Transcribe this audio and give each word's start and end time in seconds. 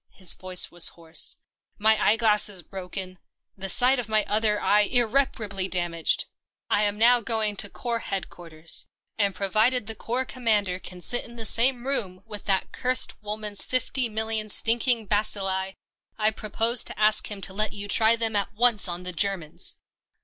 His 0.09 0.33
voice 0.33 0.71
was 0.71 0.87
hoarse." 0.97 1.37
My 1.77 1.95
eye 2.03 2.15
glass 2.15 2.49
is 2.49 2.63
broken, 2.63 3.19
the 3.55 3.69
sight 3.69 3.99
of 3.99 4.09
my 4.09 4.25
other 4.25 4.59
eye 4.59 4.81
irreparably 4.81 5.67
dam 5.67 5.93
aged. 5.93 6.25
I 6.71 6.81
am 6.85 6.97
now 6.97 7.21
going 7.21 7.55
to 7.57 7.69
Corps 7.69 7.99
Headquarters, 7.99 8.87
and 9.19 9.35
provided 9.35 9.85
the 9.85 9.93
Corps 9.93 10.25
Commander 10.25 10.79
can 10.79 11.01
sit 11.01 11.23
in 11.23 11.35
the 11.35 11.45
same 11.45 11.85
room 11.85 12.23
with 12.25 12.45
that 12.45 12.71
cursed 12.71 13.13
woman's 13.21 13.63
fifty 13.63 14.09
million 14.09 14.49
stinking 14.49 15.05
bacilli, 15.07 15.75
I 16.17 16.31
propose 16.31 16.83
to 16.85 16.97
ask 16.99 17.29
him 17.29 17.39
to 17.41 17.53
let 17.53 17.71
you 17.71 17.87
try 17.87 18.15
them 18.15 18.35
at 18.35 18.55
once 18.55 18.87
on 18.87 19.03
the 19.03 19.13
Germans." 19.13 19.77